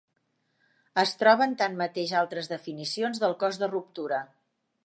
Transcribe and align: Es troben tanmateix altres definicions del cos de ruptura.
Es 1.01 1.11
troben 1.19 1.53
tanmateix 1.59 2.15
altres 2.23 2.51
definicions 2.57 3.23
del 3.25 3.37
cos 3.45 3.65
de 3.65 3.71
ruptura. 3.77 4.25